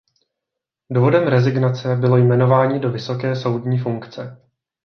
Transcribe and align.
Důvodem 0.91 1.27
rezignace 1.27 1.95
bylo 1.95 2.17
jmenování 2.17 2.79
do 2.79 2.91
vysoké 2.91 3.35
soudní 3.35 3.79
funkce. 3.79 4.41